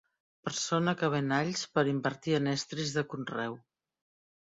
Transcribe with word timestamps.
Persona 0.47 0.93
que 1.01 1.09
ven 1.15 1.33
alls 1.35 1.61
per 1.75 1.83
invertir 1.91 2.33
en 2.39 2.49
estris 2.53 2.95
de 2.97 3.05
conreu. 3.13 3.59